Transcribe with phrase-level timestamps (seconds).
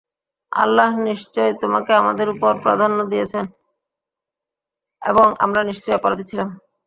[0.51, 3.45] আল্লাহ নিশ্চয় তোমাকে আমাদের উপর প্রাধান্য দিয়েছেন
[5.01, 6.49] এবং আমরা নিশ্চয়ই অপরাধী ছিলাম।